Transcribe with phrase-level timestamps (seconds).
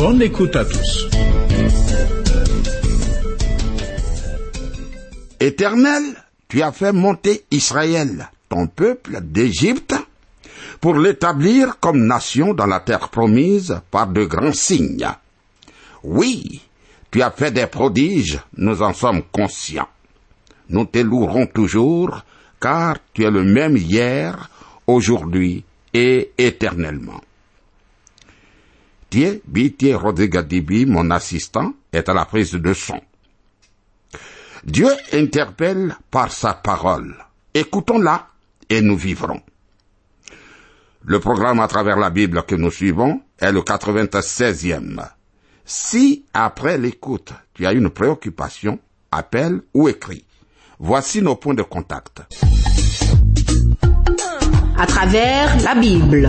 [0.00, 1.10] Bonne écoute à tous.
[5.38, 6.02] Éternel,
[6.48, 9.94] tu as fait monter Israël, ton peuple d'Égypte,
[10.80, 15.06] pour l'établir comme nation dans la terre promise par de grands signes.
[16.02, 16.62] Oui,
[17.10, 19.88] tu as fait des prodiges, nous en sommes conscients.
[20.70, 22.22] Nous te louerons toujours,
[22.58, 24.48] car tu es le même hier,
[24.86, 25.62] aujourd'hui
[25.92, 27.20] et éternellement.
[29.94, 33.00] Rodriguez mon assistant, est à la prise de son.
[34.64, 37.16] Dieu interpelle par sa parole.
[37.54, 38.28] Écoutons-la
[38.68, 39.40] et nous vivrons.
[41.04, 45.02] Le programme à travers la Bible que nous suivons est le 96e.
[45.64, 48.78] Si, après l'écoute, tu as une préoccupation,
[49.10, 50.24] appelle ou écris.
[50.78, 52.22] Voici nos points de contact.
[54.78, 56.28] À travers la Bible.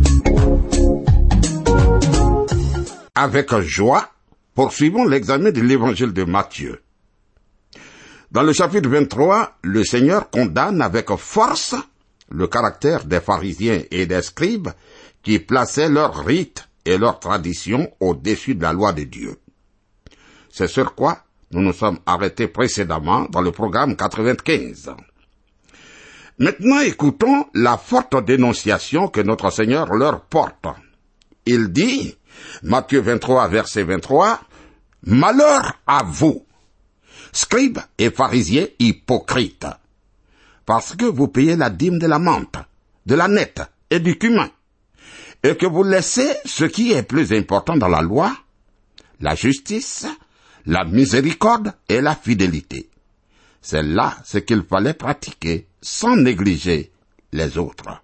[3.15, 4.09] Avec joie,
[4.55, 6.81] poursuivons l'examen de l'évangile de Matthieu.
[8.31, 11.75] Dans le chapitre 23, le Seigneur condamne avec force
[12.29, 14.69] le caractère des pharisiens et des scribes
[15.23, 19.35] qui plaçaient leurs rites et leurs traditions au-dessus de la loi de Dieu.
[20.49, 21.17] C'est sur quoi
[21.51, 24.91] nous nous sommes arrêtés précédemment dans le programme 95.
[26.39, 30.65] Maintenant écoutons la forte dénonciation que notre Seigneur leur porte.
[31.45, 32.15] Il dit,
[32.63, 34.41] Matthieu 23, verset 23,
[35.03, 36.45] Malheur à vous,
[37.31, 39.67] scribes et pharisiens hypocrites,
[40.65, 42.57] parce que vous payez la dîme de la menthe,
[43.05, 44.49] de la nette et du cumin,
[45.43, 48.35] et que vous laissez ce qui est plus important dans la loi,
[49.19, 50.05] la justice,
[50.65, 52.89] la miséricorde et la fidélité.
[53.61, 56.91] C'est là ce qu'il fallait pratiquer sans négliger
[57.31, 58.01] les autres.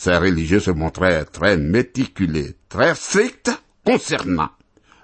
[0.00, 3.50] Ces religieux se montraient très méticulés, très stricts
[3.84, 4.48] concernant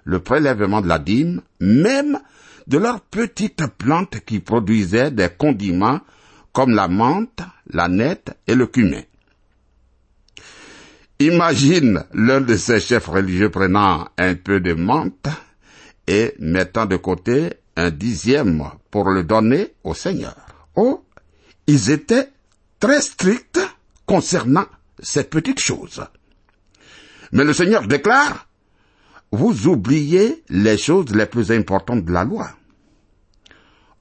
[0.04, 2.18] le prélèvement de la dîme, même
[2.66, 6.00] de leurs petites plantes qui produisaient des condiments
[6.54, 9.02] comme la menthe, la nette et le cumin.
[11.18, 15.28] Imagine l'un de ces chefs religieux prenant un peu de menthe
[16.06, 20.36] et mettant de côté un dixième pour le donner au Seigneur.
[20.74, 21.04] Oh,
[21.66, 22.30] ils étaient
[22.80, 23.60] très stricts
[24.06, 24.64] concernant
[25.00, 26.04] ces petites choses.
[27.32, 28.48] Mais le Seigneur déclare,
[29.32, 32.50] vous oubliez les choses les plus importantes de la loi.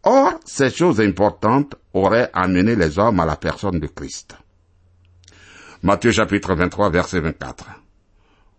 [0.03, 4.35] Or, ces choses importantes auraient amené les hommes à la personne de Christ.
[5.81, 7.65] Matthieu chapitre 23 verset 24.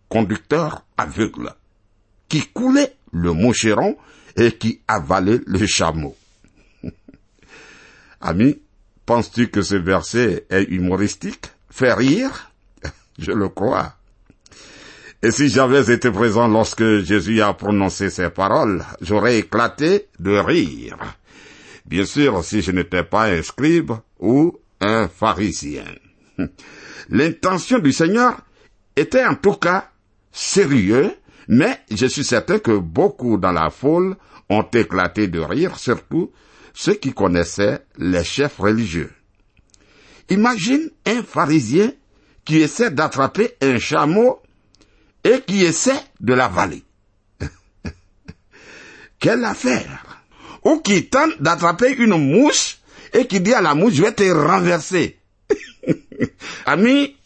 [0.09, 1.53] Conducteur aveugle,
[2.29, 3.97] qui coulait le moucheron
[4.37, 6.17] et qui avalait le chameau.
[8.21, 8.61] Ami,
[9.07, 12.51] penses-tu que ce verset est humoristique, fait rire
[13.19, 13.95] Je le crois.
[15.23, 20.99] Et si j'avais été présent lorsque Jésus a prononcé ces paroles, j'aurais éclaté de rire.
[21.87, 25.85] Bien sûr, si je n'étais pas un scribe ou un pharisien.
[27.09, 28.41] L'intention du Seigneur
[28.95, 29.91] était en tout cas
[30.33, 31.13] sérieux,
[31.49, 34.17] mais je suis certain que beaucoup dans la foule
[34.51, 36.31] ont éclaté de rire, surtout
[36.75, 39.13] ceux qui connaissaient les chefs religieux.
[40.29, 41.93] Imagine un pharisien
[42.45, 44.41] qui essaie d'attraper un chameau
[45.25, 46.83] et qui essaie de l'avaler.
[49.19, 50.23] Quelle affaire
[50.65, 52.79] Ou qui tente d'attraper une mouche
[53.13, 55.19] et qui dit à la mouche, je vais te renverser.
[56.67, 57.17] Amis,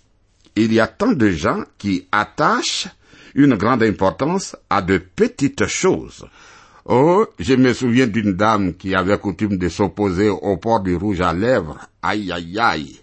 [0.56, 2.88] il y a tant de gens qui attachent
[3.34, 6.26] une grande importance à de petites choses.
[6.92, 11.20] Oh, je me souviens d'une dame qui avait coutume de s'opposer au port du rouge
[11.20, 13.00] à lèvres, aïe aïe aïe,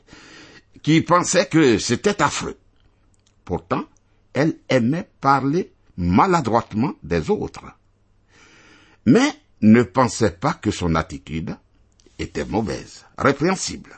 [0.84, 2.58] qui pensait que c'était affreux.
[3.46, 3.86] Pourtant,
[4.34, 7.64] elle aimait parler maladroitement des autres.
[9.06, 9.32] mais
[9.62, 11.56] ne pensait pas que son attitude
[12.20, 13.98] était mauvaise, répréhensible.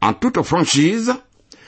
[0.00, 1.12] En toute franchise,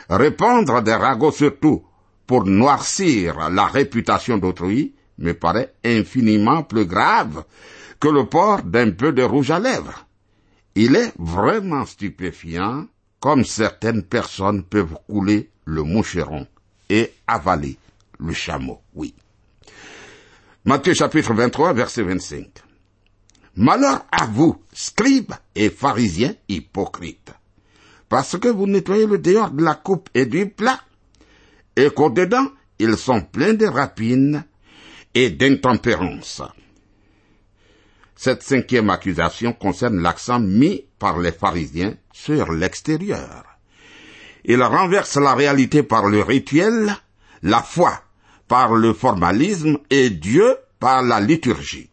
[0.09, 1.85] répandre des ragots surtout
[2.27, 7.45] pour noircir la réputation d'autrui me paraît infiniment plus grave
[8.01, 10.07] que le port d'un peu de rouge à lèvres.
[10.75, 12.87] Il est vraiment stupéfiant
[13.21, 16.47] comme certaines personnes peuvent couler le moucheron
[16.89, 17.79] et avaler
[18.19, 19.15] le chameau, oui.
[20.65, 22.47] Matthieu chapitre 23, verset 25.
[23.57, 27.33] Malheur à vous, scribes et pharisiens hypocrites,
[28.09, 30.81] parce que vous nettoyez le dehors de la coupe et du plat,
[31.77, 32.49] et qu'au-dedans,
[32.79, 34.45] ils sont pleins de rapines
[35.15, 36.43] et d'intempérance.
[38.15, 43.45] Cette cinquième accusation concerne l'accent mis par les pharisiens sur l'extérieur.
[44.45, 46.95] Ils renversent la réalité par le rituel,
[47.43, 48.03] la foi
[48.49, 51.91] par le formalisme et Dieu par la liturgie.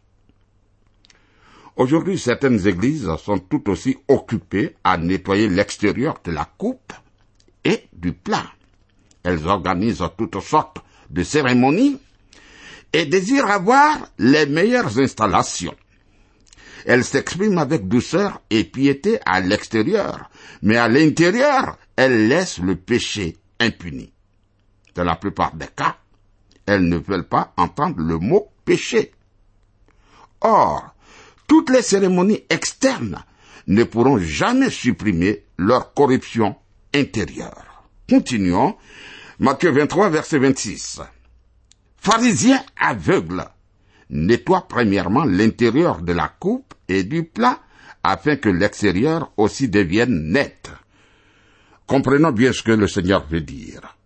[1.76, 6.92] Aujourd'hui, certaines églises sont tout aussi occupées à nettoyer l'extérieur de la coupe
[7.64, 8.44] et du plat.
[9.22, 10.78] Elles organisent toutes sortes
[11.08, 11.98] de cérémonies
[12.92, 15.74] et désirent avoir les meilleures installations.
[16.86, 20.30] Elles s'expriment avec douceur et piété à l'extérieur,
[20.62, 24.12] mais à l'intérieur, elles laissent le péché impuni.
[24.94, 25.96] Dans la plupart des cas,
[26.66, 29.12] elles ne veulent pas entendre le mot péché.
[30.40, 30.94] Or,
[31.46, 33.22] toutes les cérémonies externes
[33.66, 36.56] ne pourront jamais supprimer leur corruption
[36.94, 37.84] intérieure.
[38.08, 38.76] Continuons.
[39.38, 41.00] Matthieu 23, verset 26.
[42.00, 43.44] Pharisiens aveugles,
[44.08, 47.60] nettoie premièrement l'intérieur de la coupe et du plat
[48.02, 50.70] afin que l'extérieur aussi devienne net.
[51.86, 53.96] Comprenons bien ce que le Seigneur veut dire.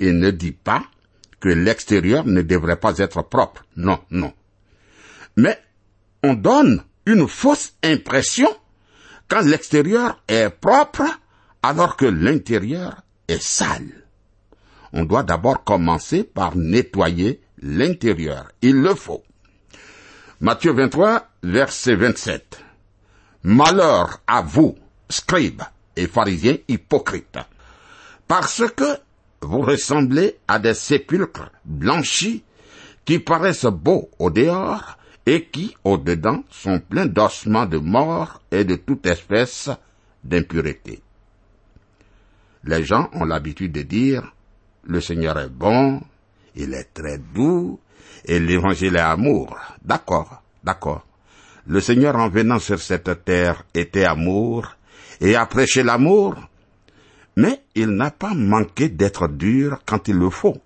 [0.00, 0.82] Il ne dit pas
[1.38, 3.64] que l'extérieur ne devrait pas être propre.
[3.76, 4.32] Non, non.
[5.36, 5.60] Mais
[6.24, 8.48] on donne une fausse impression
[9.28, 11.04] quand l'extérieur est propre
[11.62, 13.97] alors que l'intérieur est sale.
[14.92, 18.50] On doit d'abord commencer par nettoyer l'intérieur.
[18.62, 19.22] Il le faut.
[20.40, 22.64] Matthieu 23, verset 27.
[23.42, 24.76] Malheur à vous,
[25.08, 25.62] scribes
[25.96, 27.38] et pharisiens hypocrites,
[28.26, 28.98] parce que
[29.40, 32.44] vous ressemblez à des sépulcres blanchis
[33.04, 38.64] qui paraissent beaux au dehors et qui, au dedans, sont pleins d'ossements de mort et
[38.64, 39.70] de toute espèce
[40.24, 41.02] d'impureté.
[42.64, 44.34] Les gens ont l'habitude de dire,
[44.88, 46.00] le Seigneur est bon,
[46.56, 47.78] il est très doux,
[48.24, 49.56] et l'évangile est amour.
[49.84, 51.06] D'accord, d'accord.
[51.66, 54.76] Le Seigneur en venant sur cette terre était amour,
[55.20, 56.34] et a prêché l'amour,
[57.36, 60.56] mais il n'a pas manqué d'être dur quand il le faut.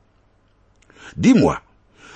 [1.16, 1.60] Dis-moi,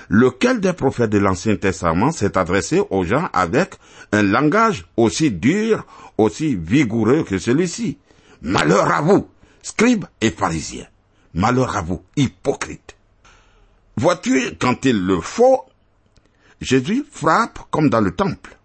[0.08, 3.74] lequel des prophètes de l'Ancien Testament s'est adressé aux gens avec
[4.12, 5.84] un langage aussi dur,
[6.16, 7.98] aussi vigoureux que celui-ci?
[8.42, 9.28] Malheur à vous,
[9.62, 10.86] scribes et pharisiens.
[11.36, 12.96] Malheur à vous, hypocrites.
[13.98, 15.64] Vois-tu, quand il le faut,
[16.62, 18.56] Jésus frappe comme dans le temple.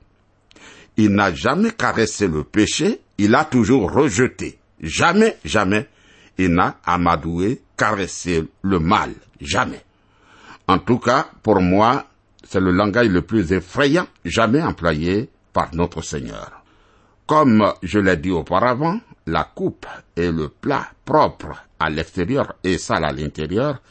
[0.96, 4.58] Il n'a jamais caressé le péché, il a toujours rejeté.
[4.80, 5.90] Jamais, jamais,
[6.38, 9.16] il n'a amadoué, caressé le mal.
[9.42, 9.84] Jamais.
[10.66, 12.06] En tout cas, pour moi,
[12.42, 16.64] c'est le langage le plus effrayant jamais employé par notre Seigneur.
[17.28, 23.06] Comme je l'ai dit auparavant, la coupe et le plat propre à l'extérieur et sale
[23.06, 23.82] à l'intérieur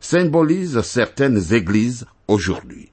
[0.00, 2.90] symbolise certaines églises aujourd'hui.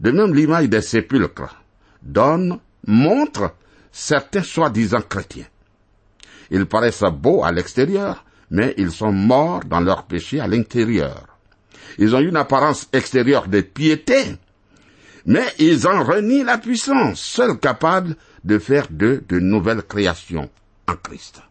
[0.00, 1.56] De même, l'image des sépulcres
[2.02, 3.54] donne, montre
[3.90, 5.46] certains soi-disant chrétiens.
[6.50, 11.38] Ils paraissent beaux à l'extérieur, mais ils sont morts dans leur péché à l'intérieur.
[11.98, 14.36] Ils ont une apparence extérieure de piété,
[15.26, 20.48] mais ils en renient la puissance, seuls capables de faire d'eux de nouvelles créations
[20.86, 21.42] en Christ.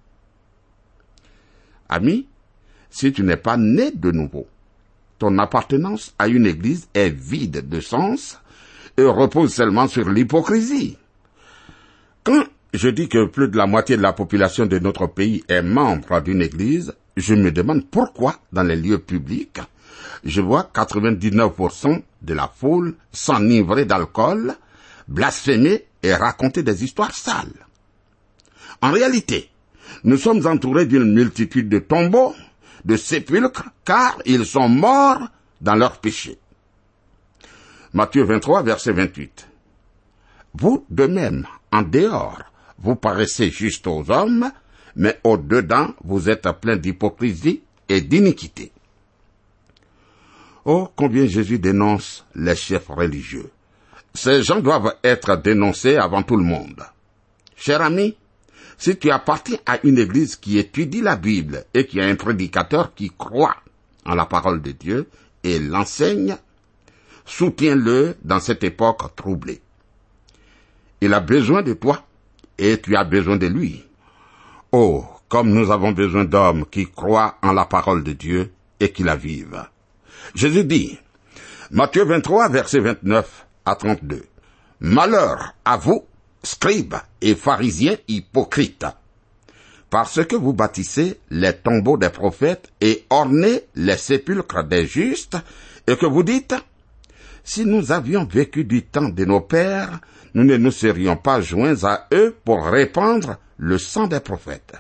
[1.89, 2.27] Amis,
[2.89, 4.47] si tu n'es pas né de nouveau.
[5.19, 8.39] Ton appartenance à une église est vide de sens
[8.97, 10.97] et repose seulement sur l'hypocrisie.
[12.23, 15.61] Quand je dis que plus de la moitié de la population de notre pays est
[15.61, 19.59] membre d'une église, je me demande pourquoi dans les lieux publics,
[20.23, 24.55] je vois 99% de la foule s'enivrer d'alcool,
[25.07, 27.65] blasphémer et raconter des histoires sales.
[28.81, 29.49] En réalité,
[30.03, 32.35] nous sommes entourés d'une multitude de tombeaux,
[32.85, 35.27] de sépulcres, car ils sont morts
[35.61, 36.37] dans leur péché.
[37.93, 39.47] Matthieu 23, verset 28.
[40.53, 42.41] Vous de même, en dehors,
[42.79, 44.51] vous paraissez juste aux hommes,
[44.95, 48.71] mais au-dedans, vous êtes plein d'hypocrisie et d'iniquité.
[50.65, 53.49] Oh, combien Jésus dénonce les chefs religieux,
[54.13, 56.83] ces gens doivent être dénoncés avant tout le monde.
[57.55, 58.17] Cher ami,
[58.77, 62.93] si tu appartiens à une église qui étudie la Bible et qui a un prédicateur
[62.93, 63.55] qui croit
[64.05, 65.09] en la parole de Dieu
[65.43, 66.37] et l'enseigne,
[67.25, 69.61] soutiens-le dans cette époque troublée.
[71.01, 72.05] Il a besoin de toi
[72.57, 73.83] et tu as besoin de lui.
[74.71, 79.03] Oh, comme nous avons besoin d'hommes qui croient en la parole de Dieu et qui
[79.03, 79.65] la vivent.
[80.35, 80.97] Jésus dit,
[81.71, 84.25] Matthieu 23, verset 29 à 32,
[84.79, 86.05] Malheur à vous,
[86.43, 88.85] scribes et pharisiens hypocrites,
[89.89, 95.37] parce que vous bâtissez les tombeaux des prophètes et ornez les sépulcres des justes,
[95.87, 96.55] et que vous dites,
[97.43, 100.01] si nous avions vécu du temps de nos pères,
[100.33, 104.73] nous ne nous serions pas joints à eux pour répandre le sang des prophètes.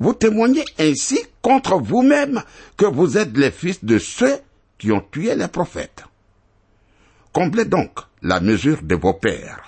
[0.00, 2.42] Vous témoignez ainsi contre vous-même
[2.76, 4.38] que vous êtes les fils de ceux
[4.78, 6.04] qui ont tué les prophètes.
[7.32, 9.63] Comblez donc la mesure de vos pères.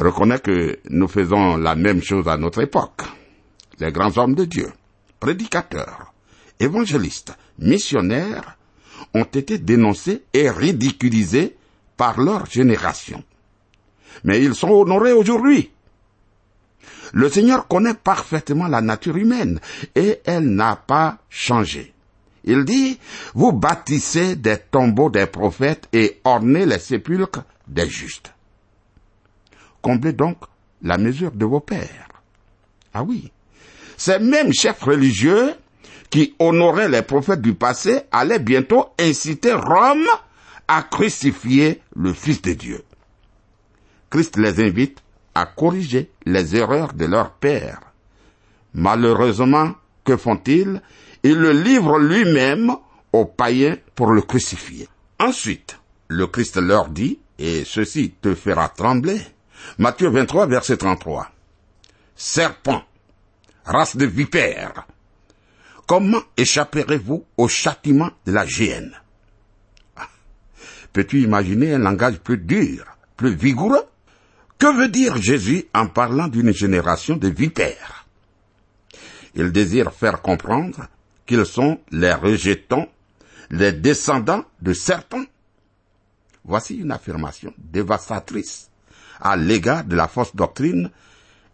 [0.00, 3.02] Reconnais que nous faisons la même chose à notre époque.
[3.80, 4.70] Les grands hommes de Dieu,
[5.18, 6.12] prédicateurs,
[6.60, 8.56] évangélistes, missionnaires,
[9.12, 11.56] ont été dénoncés et ridiculisés
[11.96, 13.24] par leur génération.
[14.22, 15.72] Mais ils sont honorés aujourd'hui.
[17.12, 19.60] Le Seigneur connaît parfaitement la nature humaine
[19.96, 21.92] et elle n'a pas changé.
[22.44, 23.00] Il dit,
[23.34, 28.32] vous bâtissez des tombeaux des prophètes et ornez les sépulcres des justes.
[29.82, 30.38] Comblez donc
[30.82, 32.08] la mesure de vos pères.
[32.94, 33.30] Ah oui.
[33.96, 35.54] Ces mêmes chefs religieux
[36.10, 40.06] qui honoraient les prophètes du passé allaient bientôt inciter Rome
[40.66, 42.84] à crucifier le Fils de Dieu.
[44.10, 45.02] Christ les invite
[45.34, 47.80] à corriger les erreurs de leur père.
[48.74, 49.72] Malheureusement,
[50.04, 50.82] que font-ils?
[51.22, 52.72] Ils le livrent lui-même
[53.12, 54.88] aux païens pour le crucifier.
[55.18, 59.20] Ensuite, le Christ leur dit, et ceci te fera trembler,
[59.78, 61.30] Matthieu 23, verset 33.
[62.16, 62.82] Serpent,
[63.64, 64.86] race de vipères,
[65.86, 68.92] comment échapperez-vous au châtiment de la géhenne
[69.96, 70.08] ah,
[70.92, 72.84] Peux-tu imaginer un langage plus dur,
[73.16, 73.84] plus vigoureux?
[74.58, 78.06] Que veut dire Jésus en parlant d'une génération de vipères?
[79.34, 80.88] Il désire faire comprendre
[81.24, 82.88] qu'ils sont les rejetons,
[83.50, 85.24] les descendants de serpents.
[86.44, 88.68] Voici une affirmation dévastatrice
[89.20, 90.90] à l'égard de la fausse doctrine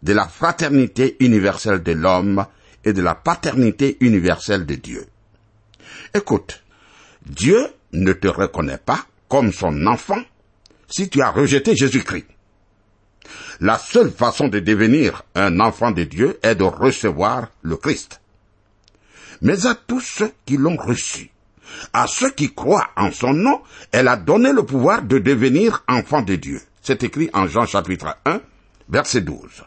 [0.03, 2.45] de la fraternité universelle de l'homme
[2.83, 5.07] et de la paternité universelle de Dieu.
[6.13, 6.63] Écoute,
[7.25, 10.21] Dieu ne te reconnaît pas comme son enfant
[10.87, 12.27] si tu as rejeté Jésus-Christ.
[13.61, 18.21] La seule façon de devenir un enfant de Dieu est de recevoir le Christ.
[19.41, 21.31] Mais à tous ceux qui l'ont reçu,
[21.93, 26.21] à ceux qui croient en son nom, elle a donné le pouvoir de devenir enfants
[26.21, 26.61] de Dieu.
[26.85, 28.41] C'est écrit en Jean chapitre 1,
[28.89, 29.63] verset 12.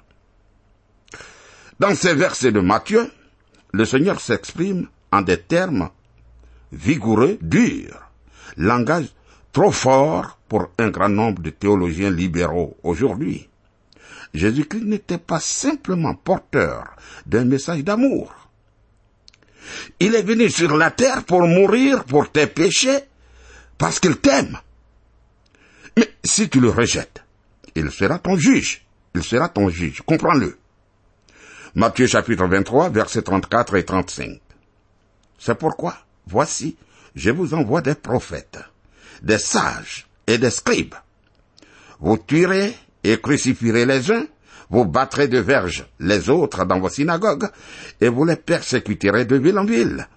[1.81, 3.11] Dans ces versets de Matthieu,
[3.73, 5.91] le Seigneur s'exprime en des termes
[6.71, 8.09] vigoureux, durs,
[8.57, 9.09] langage
[9.53, 13.49] trop fort pour un grand nombre de théologiens libéraux aujourd'hui.
[14.33, 16.85] Jésus-Christ n'était pas simplement porteur
[17.27, 18.33] d'un message d'amour.
[19.99, 23.01] Il est venu sur la terre pour mourir pour tes péchés
[23.77, 24.57] parce qu'il t'aime.
[26.25, 27.23] Si tu le rejettes,
[27.75, 28.85] il sera ton juge.
[29.15, 30.03] Il sera ton juge.
[30.05, 30.59] Comprends-le.
[31.75, 34.41] Matthieu chapitre 23, versets 34 et 35.
[35.39, 35.97] C'est pourquoi,
[36.27, 36.77] voici,
[37.15, 38.59] je vous envoie des prophètes,
[39.23, 40.95] des sages et des scribes.
[42.01, 44.27] Vous tuerez et crucifierez les uns,
[44.71, 47.49] vous battrez de verges les autres dans vos synagogues,
[48.01, 50.09] et vous les persécuterez de ville en ville,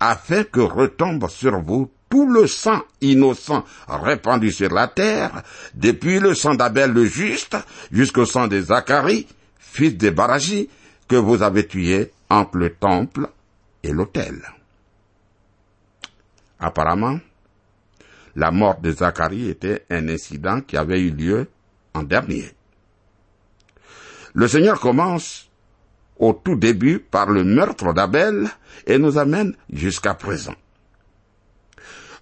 [0.00, 5.42] afin que retombe sur vous tout le sang innocent répandu sur la terre,
[5.74, 7.56] depuis le sang d'Abel le juste
[7.92, 9.26] jusqu'au sang de Zacharie,
[9.58, 10.68] fils de Baraji,
[11.06, 13.28] que vous avez tué entre le temple
[13.82, 14.42] et l'autel.
[16.60, 17.18] Apparemment,
[18.36, 21.48] la mort de Zacharie était un incident qui avait eu lieu
[21.94, 22.50] en dernier.
[24.34, 25.48] Le Seigneur commence
[26.18, 28.48] au tout début par le meurtre d'Abel
[28.86, 30.54] et nous amène jusqu'à présent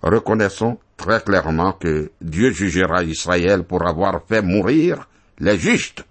[0.02, 6.04] reconnaissons très clairement que Dieu jugera Israël pour avoir fait mourir les justes.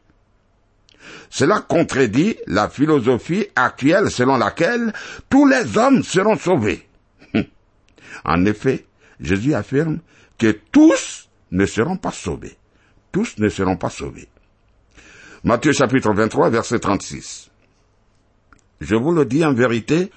[1.29, 4.93] Cela contredit la philosophie actuelle selon laquelle
[5.29, 6.87] tous les hommes seront sauvés.
[8.23, 8.85] En effet,
[9.19, 9.99] Jésus affirme
[10.37, 12.57] que tous ne seront pas sauvés.
[13.11, 14.27] Tous ne seront pas sauvés.
[15.43, 17.51] Matthieu chapitre 23 verset 36.
[18.81, 20.11] Je vous le dis en vérité,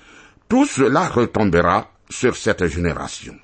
[0.49, 3.37] tout cela retombera sur cette génération.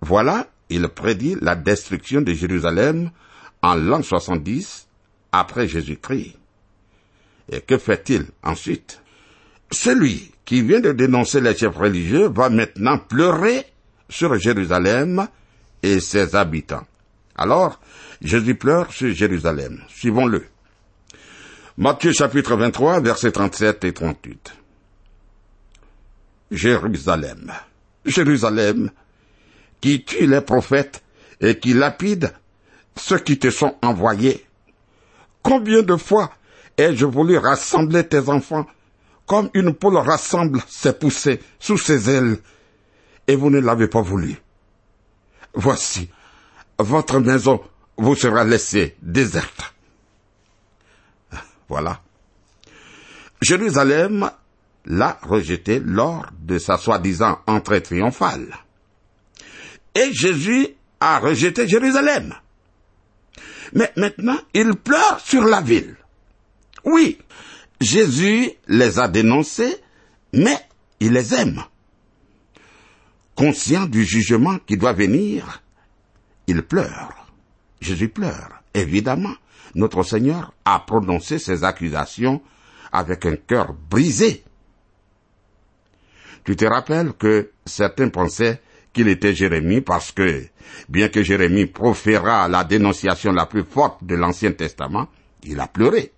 [0.00, 3.10] Voilà il prédit la destruction de Jérusalem
[3.62, 4.86] en l'an 70
[5.32, 6.36] après Jésus-Christ.
[7.50, 9.00] Et que fait-il ensuite?
[9.70, 13.64] Celui qui vient de dénoncer les chefs religieux va maintenant pleurer
[14.08, 15.26] sur Jérusalem
[15.82, 16.86] et ses habitants.
[17.36, 17.80] Alors,
[18.20, 19.82] Jésus pleure sur Jérusalem.
[19.88, 20.44] Suivons-le.
[21.76, 24.54] Matthieu chapitre 23, versets 37 et 38.
[26.50, 27.52] Jérusalem.
[28.04, 28.90] Jérusalem,
[29.80, 31.02] qui tue les prophètes
[31.40, 32.32] et qui lapide
[32.96, 34.44] ceux qui te sont envoyés.
[35.42, 36.32] Combien de fois
[36.76, 38.66] ai-je voulu rassembler tes enfants
[39.26, 42.38] comme une poule rassemble ses poussées sous ses ailes,
[43.26, 44.40] et vous ne l'avez pas voulu.
[45.52, 46.08] Voici,
[46.78, 47.60] votre maison
[47.98, 49.74] vous sera laissée déserte.
[51.68, 52.00] Voilà.
[53.42, 54.30] Jérusalem
[54.86, 58.56] l'a rejeté lors de sa soi-disant entrée triomphale.
[59.94, 60.68] Et Jésus
[61.00, 62.34] a rejeté Jérusalem.
[63.72, 65.96] Mais maintenant, il pleure sur la ville.
[66.84, 67.18] Oui,
[67.80, 69.76] Jésus les a dénoncés,
[70.32, 70.58] mais
[71.00, 71.62] il les aime.
[73.34, 75.62] Conscient du jugement qui doit venir,
[76.46, 77.26] il pleure.
[77.80, 78.62] Jésus pleure.
[78.74, 79.34] Évidemment,
[79.74, 82.42] notre Seigneur a prononcé ces accusations
[82.90, 84.44] avec un cœur brisé.
[86.44, 90.44] Tu te rappelles que certains pensaient qu'il était Jérémie parce que,
[90.88, 95.08] bien que Jérémie proféra la dénonciation la plus forte de l'Ancien Testament,
[95.44, 96.12] il a pleuré.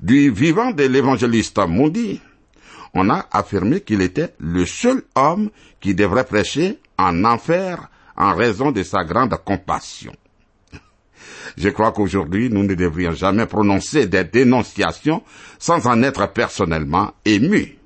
[0.00, 2.20] Du vivant de l'évangéliste Moody,
[2.94, 8.72] on a affirmé qu'il était le seul homme qui devrait prêcher en enfer en raison
[8.72, 10.14] de sa grande compassion.
[11.56, 15.22] Je crois qu'aujourd'hui, nous ne devrions jamais prononcer des dénonciations
[15.58, 17.78] sans en être personnellement émus.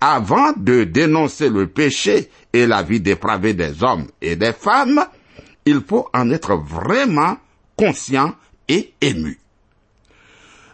[0.00, 5.04] Avant de dénoncer le péché et la vie dépravée des hommes et des femmes,
[5.64, 7.36] il faut en être vraiment
[7.76, 8.34] conscient
[8.68, 9.38] et ému.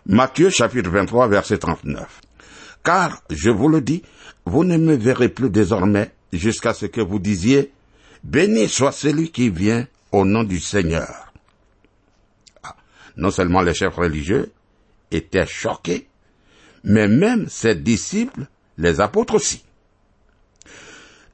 [0.07, 2.21] Matthieu chapitre 23 verset 39.
[2.85, 4.03] Car, je vous le dis,
[4.45, 7.73] vous ne me verrez plus désormais jusqu'à ce que vous disiez,
[8.23, 11.33] béni soit celui qui vient au nom du Seigneur.
[12.63, 12.77] Ah,
[13.17, 14.53] non seulement les chefs religieux
[15.11, 16.09] étaient choqués,
[16.83, 18.47] mais même ses disciples,
[18.79, 19.65] les apôtres aussi.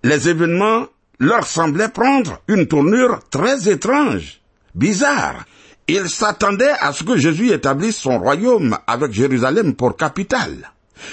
[0.02, 0.86] Les événements
[1.18, 4.40] leur semblaient prendre une tournure très étrange,
[4.74, 5.44] bizarre,
[5.92, 10.70] ils s'attendaient à ce que Jésus établisse son royaume avec Jérusalem pour capitale.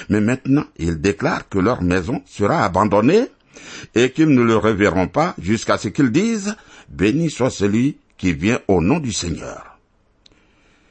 [0.10, 3.26] Mais maintenant, ils déclarent que leur maison sera abandonnée
[3.96, 6.56] et qu'ils ne le reverront pas jusqu'à ce qu'ils disent
[6.90, 9.80] Béni soit celui qui vient au nom du Seigneur.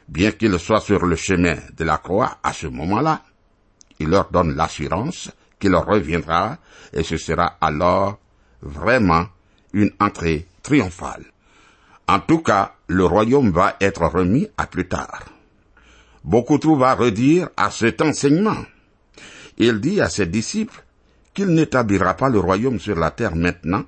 [0.08, 3.22] Bien qu'il soit sur le chemin de la croix à ce moment-là,
[3.98, 6.58] il leur donne l'assurance qu'il reviendra
[6.92, 8.18] et ce sera alors
[8.62, 9.26] vraiment
[9.72, 11.24] une entrée triomphale.
[12.08, 15.24] En tout cas, le royaume va être remis à plus tard.
[16.24, 18.64] Beaucoup trouvent à redire à cet enseignement.
[19.58, 20.84] Il dit à ses disciples
[21.34, 23.84] qu'il n'établira pas le royaume sur la terre maintenant,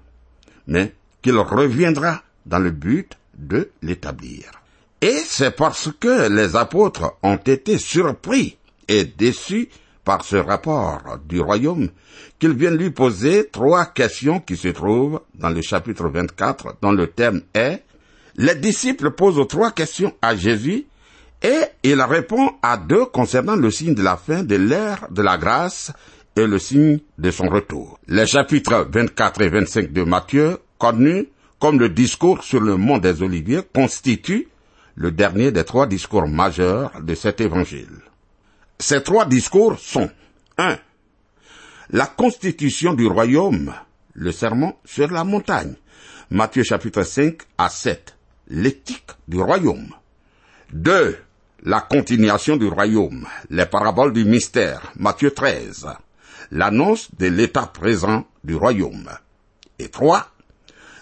[0.66, 4.50] mais qu'il reviendra dans le but de l'établir.
[5.00, 8.56] Et c'est parce que les apôtres ont été surpris
[8.88, 9.68] et déçus
[10.08, 11.90] par ce rapport du royaume
[12.38, 17.08] qu'ils viennent lui poser trois questions qui se trouvent dans le chapitre 24 dont le
[17.08, 17.82] thème est
[18.38, 20.86] les disciples posent trois questions à Jésus
[21.42, 25.36] et il répond à deux concernant le signe de la fin de l'ère de la
[25.36, 25.92] grâce
[26.36, 28.00] et le signe de son retour.
[28.08, 33.22] Les chapitres 24 et 25 de Matthieu, connus comme le discours sur le mont des
[33.22, 34.48] Oliviers, constituent
[34.94, 38.07] le dernier des trois discours majeurs de cet évangile.
[38.80, 40.08] Ces trois discours sont
[40.56, 40.78] 1.
[41.90, 43.74] La constitution du royaume,
[44.14, 45.74] le sermon sur la montagne,
[46.30, 48.14] Matthieu chapitre 5 à 7
[48.50, 49.88] l'éthique du royaume.
[50.72, 51.18] Deux,
[51.64, 55.88] la continuation du royaume, les paraboles du mystère, Matthieu 13,
[56.52, 59.10] l'annonce de l'état présent du royaume.
[59.80, 60.28] Et trois,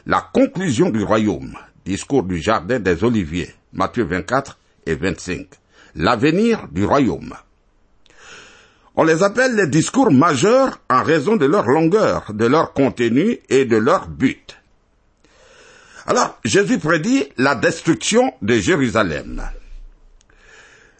[0.06, 5.46] la conclusion du royaume, discours du jardin des oliviers, Matthieu 24 et 25,
[5.94, 7.34] l'avenir du royaume.
[8.98, 13.66] On les appelle les discours majeurs en raison de leur longueur, de leur contenu et
[13.66, 14.56] de leur but.
[16.06, 19.42] Alors, Jésus prédit la destruction de Jérusalem.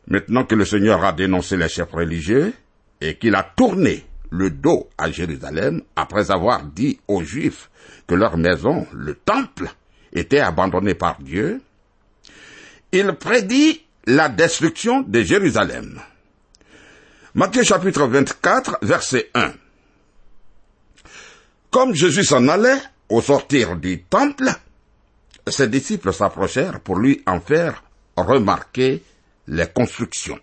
[0.09, 2.53] Maintenant que le Seigneur a dénoncé les chefs religieux
[3.01, 7.71] et qu'il a tourné le dos à Jérusalem après avoir dit aux Juifs
[8.07, 9.71] que leur maison, le temple,
[10.13, 11.63] était abandonnée par Dieu,
[12.93, 16.01] il prédit la destruction de Jérusalem.
[17.37, 19.53] Matthieu chapitre 24, verset 1.
[21.71, 24.49] Comme Jésus s'en allait, Au sortir du temple,
[25.47, 27.85] ses disciples s'approchèrent pour lui en faire
[28.17, 29.03] remarquer
[29.49, 30.41] les constructions.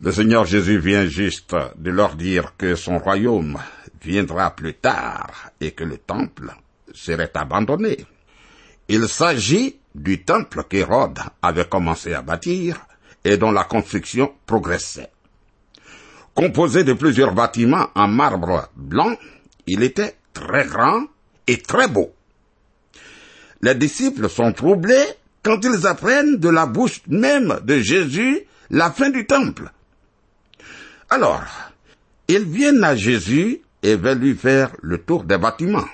[0.00, 3.60] Le Seigneur Jésus vient juste de leur dire que son royaume
[4.02, 6.52] viendra plus tard et que le temple
[6.92, 8.04] serait abandonné.
[8.88, 12.84] Il s'agit du temple qu'Hérode avait commencé à bâtir
[13.24, 15.10] et dont la construction progressait.
[16.34, 19.16] Composé de plusieurs bâtiments en marbre blanc,
[19.66, 21.04] il était très grand
[21.46, 22.14] et très beau.
[23.60, 25.04] Les disciples sont troublés
[25.42, 29.70] quand ils apprennent de la bouche même de Jésus la fin du temple.
[31.10, 31.44] Alors,
[32.28, 35.88] ils viennent à Jésus et veulent lui faire le tour des bâtiments.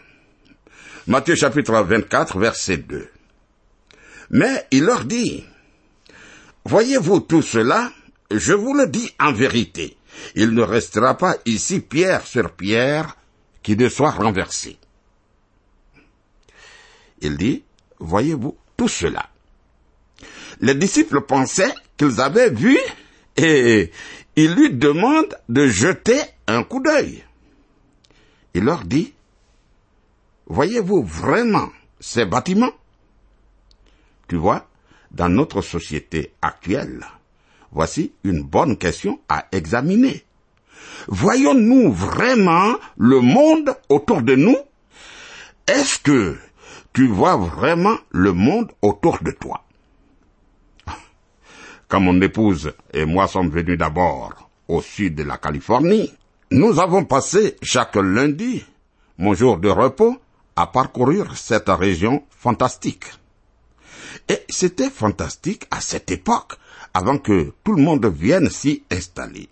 [1.08, 3.08] Matthieu chapitre 24, verset 2.
[4.30, 5.44] Mais il leur dit,
[6.64, 7.92] Voyez-vous tout cela?
[8.30, 9.96] Je vous le dis en vérité.
[10.34, 13.16] Il ne restera pas ici pierre sur pierre
[13.62, 14.78] qui ne soit renversé.
[17.20, 17.64] Il dit,
[17.98, 19.28] Voyez-vous tout cela?
[20.60, 22.78] Les disciples pensaient qu'ils avaient vu
[23.36, 23.90] et
[24.36, 27.24] ils lui demandent de jeter un coup d'œil.
[28.54, 29.14] Il leur dit,
[30.46, 32.72] Voyez-vous vraiment ces bâtiments?
[34.28, 34.67] Tu vois,
[35.10, 37.04] dans notre société actuelle,
[37.72, 40.24] voici une bonne question à examiner.
[41.08, 44.56] Voyons-nous vraiment le monde autour de nous?
[45.66, 46.36] Est-ce que
[46.92, 49.64] tu vois vraiment le monde autour de toi?
[51.88, 56.12] Quand mon épouse et moi sommes venus d'abord au sud de la Californie,
[56.50, 58.64] nous avons passé chaque lundi
[59.18, 60.16] mon jour de repos
[60.54, 63.04] à parcourir cette région fantastique.
[64.28, 66.54] Et c'était fantastique à cette époque,
[66.94, 69.48] avant que tout le monde vienne s'y installer.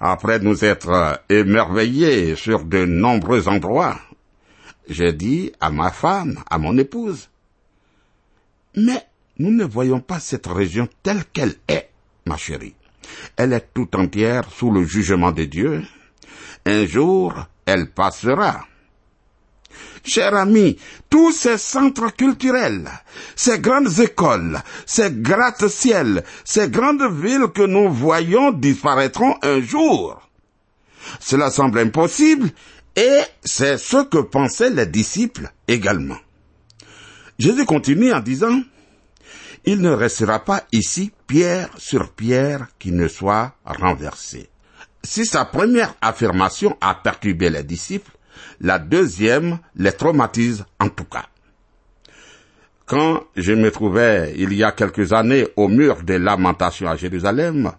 [0.00, 4.00] Après nous être émerveillés sur de nombreux endroits,
[4.88, 7.28] j'ai dit à ma femme, à mon épouse,
[8.74, 9.06] mais
[9.38, 11.90] nous ne voyons pas cette région telle qu'elle est,
[12.26, 12.74] ma chérie.
[13.36, 15.82] Elle est tout entière sous le jugement de Dieu.
[16.66, 17.34] Un jour,
[17.66, 18.66] elle passera.
[20.04, 22.88] Cher ami, tous ces centres culturels,
[23.36, 30.28] ces grandes écoles, ces gratte-ciels, ces grandes villes que nous voyons disparaîtront un jour.
[31.20, 32.50] Cela semble impossible
[32.96, 36.18] et c'est ce que pensaient les disciples également.
[37.38, 38.60] Jésus continue en disant,
[39.64, 44.48] Il ne restera pas ici pierre sur pierre qui ne soit renversée.
[45.04, 48.10] Si sa première affirmation a perturbé les disciples,
[48.60, 51.26] la deuxième les traumatise en tout cas.
[52.86, 57.72] Quand je me trouvais il y a quelques années au mur des lamentations à Jérusalem,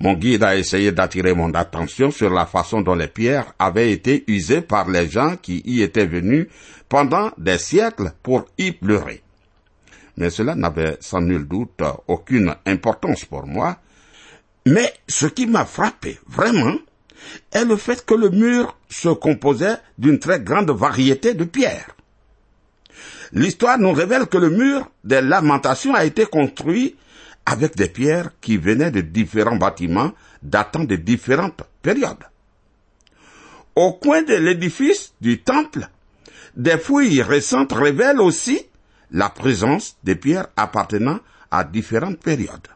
[0.00, 4.24] mon guide a essayé d'attirer mon attention sur la façon dont les pierres avaient été
[4.26, 6.48] usées par les gens qui y étaient venus
[6.88, 9.22] pendant des siècles pour y pleurer.
[10.18, 13.78] Mais cela n'avait sans nul doute aucune importance pour moi,
[14.66, 16.76] mais ce qui m'a frappé vraiment
[17.52, 21.90] est le fait que le mur se composait d'une très grande variété de pierres.
[23.32, 26.96] L'histoire nous révèle que le mur des lamentations a été construit
[27.44, 32.24] avec des pierres qui venaient de différents bâtiments datant de différentes périodes.
[33.74, 35.88] Au coin de l'édifice du temple,
[36.56, 38.66] des fouilles récentes révèlent aussi
[39.10, 42.68] la présence des pierres appartenant à différentes périodes.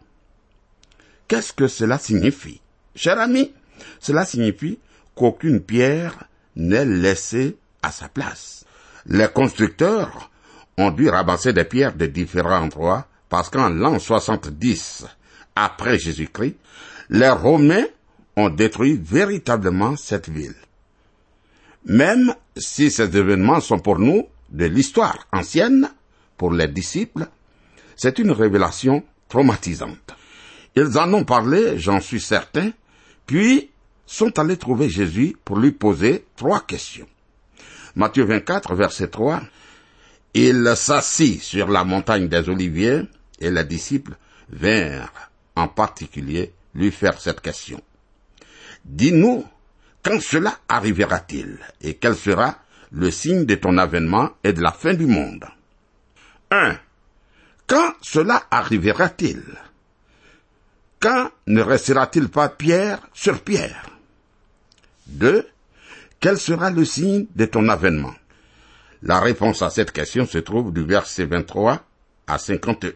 [1.27, 2.61] Qu'est-ce que cela signifie?
[2.95, 3.53] Cher ami,
[3.99, 4.79] cela signifie
[5.15, 6.25] qu'aucune pierre
[6.57, 8.65] n'est laissée à sa place.
[9.07, 10.31] Les constructeurs
[10.77, 15.07] ont dû ramasser des pierres de différents endroits parce qu'en l'an 70
[15.57, 16.57] après Jésus-Christ,
[17.11, 17.87] les Romains
[18.37, 20.55] ont détruit véritablement cette ville.
[21.85, 25.91] Même si ces événements sont pour nous de l'histoire ancienne,
[26.37, 27.27] pour les disciples,
[27.97, 30.15] c'est une révélation traumatisante.
[30.77, 32.71] Ils en ont parlé, j'en suis certain,
[33.31, 33.71] puis
[34.07, 37.07] sont allés trouver Jésus pour lui poser trois questions.
[37.95, 39.41] Matthieu 24, verset 3.
[40.35, 43.03] Il s'assit sur la montagne des Oliviers
[43.39, 44.17] et les disciples
[44.49, 47.81] vinrent en particulier lui faire cette question.
[48.85, 49.45] Dis-nous,
[50.03, 52.59] quand cela arrivera-t-il et quel sera
[52.91, 55.45] le signe de ton avènement et de la fin du monde?
[56.51, 56.77] 1.
[57.69, 59.45] Quand cela arrivera-t-il?
[61.01, 63.91] Quand ne restera-t-il pas pierre sur pierre?
[65.07, 65.47] 2.
[66.21, 68.15] Quel sera le signe de ton avènement?
[69.03, 71.83] La réponse à cette question se trouve du verset 23
[72.27, 72.93] à 51.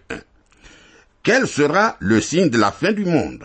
[1.22, 3.44] Quel sera le signe de la fin du monde?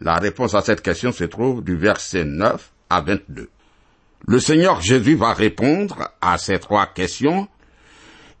[0.00, 3.50] La réponse à cette question se trouve du verset 9 à 22.
[4.26, 7.46] Le Seigneur Jésus va répondre à ces trois questions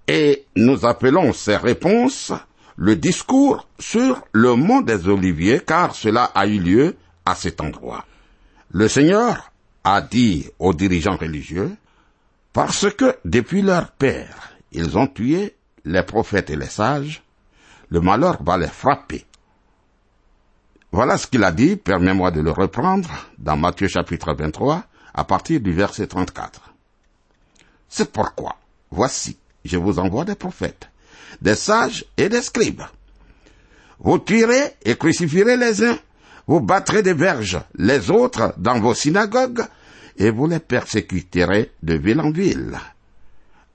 [0.06, 2.32] et nous appelons ces réponses
[2.78, 8.04] le discours sur le mont des Oliviers car cela a eu lieu à cet endroit.
[8.70, 9.50] Le Seigneur
[9.82, 11.76] a dit aux dirigeants religieux,
[12.52, 17.22] parce que depuis leur père, ils ont tué les prophètes et les sages,
[17.88, 19.26] le malheur va les frapper.
[20.92, 25.60] Voilà ce qu'il a dit, permets-moi de le reprendre, dans Matthieu chapitre 23, à partir
[25.60, 26.72] du verset 34.
[27.88, 28.56] C'est pourquoi,
[28.90, 30.88] voici, je vous envoie des prophètes,
[31.40, 32.82] des sages et des scribes.
[34.00, 35.98] Vous tuerez et crucifierez les uns,
[36.46, 39.64] vous battrez des verges les autres dans vos synagogues,
[40.16, 42.76] et vous les persécuterez de ville en ville,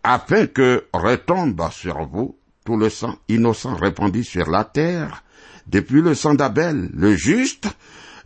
[0.04, 2.36] afin que retombe sur vous
[2.66, 5.24] tout le sang innocent répandu sur la terre,
[5.68, 7.68] depuis le sang d'Abel, le juste,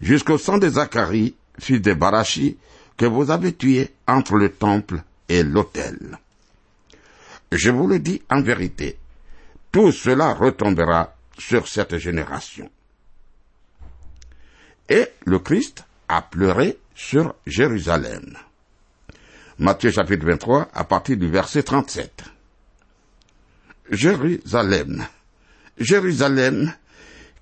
[0.02, 2.58] jusqu'au sang de Zacharie, fils de Barachi,
[2.98, 6.18] que vous avez tué entre le temple et l'autel.
[7.52, 8.98] Je vous le dis en vérité,
[9.78, 12.68] tout cela retombera sur cette génération.
[14.90, 18.36] Et le Christ a pleuré sur Jérusalem.
[19.60, 22.24] Matthieu chapitre 23 à partir du verset 37.
[23.92, 25.06] Jérusalem,
[25.78, 26.74] Jérusalem,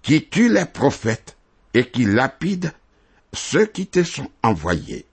[0.02, 1.38] qui tue les prophètes
[1.74, 2.74] et qui lapide
[3.32, 5.06] ceux qui te sont envoyés.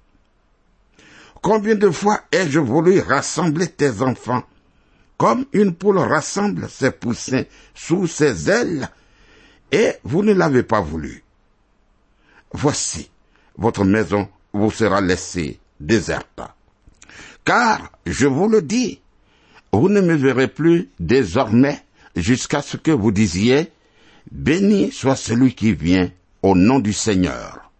[1.40, 4.42] Combien de fois ai-je voulu rassembler tes enfants,
[5.22, 7.44] comme une poule rassemble ses poussins
[7.76, 8.90] sous ses ailes,
[9.70, 11.22] et vous ne l'avez pas voulu.
[12.50, 13.08] Voici,
[13.56, 16.40] votre maison vous sera laissée déserte.
[17.44, 19.00] Car, je vous le dis,
[19.72, 21.80] vous ne me verrez plus désormais
[22.16, 23.70] jusqu'à ce que vous disiez,
[24.32, 26.10] béni soit celui qui vient
[26.42, 27.70] au nom du Seigneur.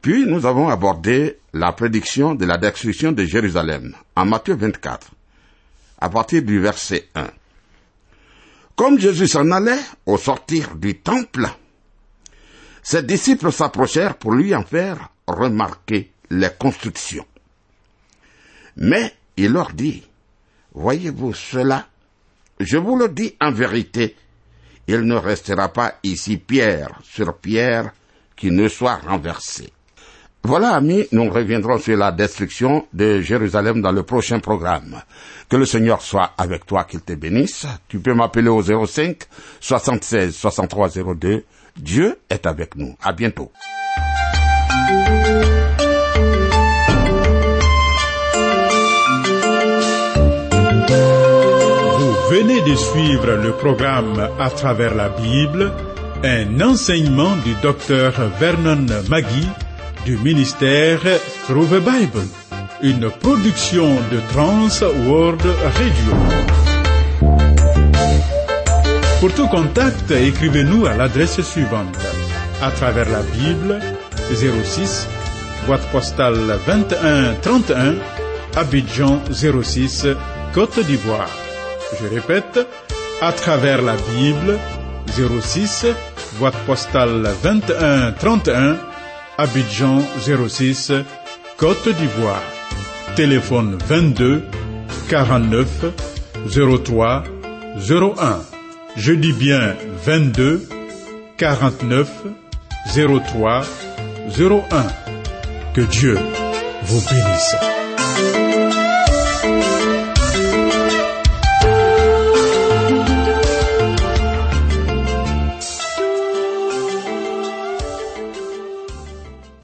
[0.00, 5.10] Puis nous avons abordé la prédiction de la destruction de Jérusalem en Matthieu 24,
[5.98, 7.28] à partir du verset 1.
[8.74, 11.48] Comme Jésus s'en allait au sortir du temple,
[12.82, 17.26] ses disciples s'approchèrent pour lui en faire remarquer les constructions.
[18.76, 20.06] Mais il leur dit,
[20.74, 21.86] Voyez-vous cela?
[22.60, 24.14] Je vous le dis en vérité,
[24.86, 27.92] il ne restera pas ici pierre sur pierre
[28.36, 29.72] qui ne soit renversée.
[30.42, 35.02] Voilà, amis, nous reviendrons sur la destruction de Jérusalem dans le prochain programme.
[35.48, 37.66] Que le Seigneur soit avec toi, qu'il te bénisse.
[37.88, 39.18] Tu peux m'appeler au 05
[39.60, 41.44] 76 63 02.
[41.76, 42.94] Dieu est avec nous.
[43.02, 43.50] À bientôt.
[52.30, 55.72] venez de suivre le programme À travers la Bible,
[56.24, 59.46] un enseignement du docteur Vernon Magui
[60.06, 61.00] du ministère
[61.48, 62.22] Through the Bible,
[62.80, 66.12] une production de Trans World Radio.
[69.18, 71.98] Pour tout contact, écrivez-nous à l'adresse suivante.
[72.62, 73.80] À travers la Bible,
[74.32, 75.08] 06,
[75.66, 77.96] boîte postale 2131,
[78.54, 80.06] Abidjan 06,
[80.54, 81.36] Côte d'Ivoire.
[82.00, 82.60] Je répète,
[83.20, 84.56] à travers la Bible,
[85.40, 85.86] 06,
[86.38, 88.76] boîte postale 2131,
[89.38, 90.00] Abidjan
[90.48, 90.92] 06,
[91.58, 92.42] Côte d'Ivoire.
[93.16, 94.42] Téléphone 22
[95.08, 95.66] 49
[96.84, 97.24] 03
[97.76, 98.40] 01.
[98.96, 100.66] Je dis bien 22
[101.36, 102.08] 49
[102.94, 103.62] 03
[104.38, 104.62] 01.
[105.74, 106.18] Que Dieu
[106.84, 108.45] vous bénisse.